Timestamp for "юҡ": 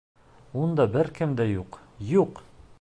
1.51-1.81, 2.17-2.45